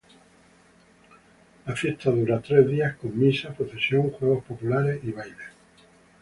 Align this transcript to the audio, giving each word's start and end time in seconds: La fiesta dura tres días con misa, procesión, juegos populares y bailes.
La 1.67 1.75
fiesta 1.75 2.09
dura 2.09 2.39
tres 2.41 2.67
días 2.67 2.95
con 2.95 3.15
misa, 3.19 3.53
procesión, 3.53 4.09
juegos 4.09 4.43
populares 4.45 4.99
y 5.03 5.11
bailes. 5.11 5.49